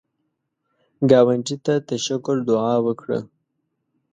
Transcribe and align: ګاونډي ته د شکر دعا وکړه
ګاونډي 1.09 1.57
ته 1.65 1.73
د 1.87 1.89
شکر 2.05 2.35
دعا 2.49 2.75
وکړه 2.85 3.19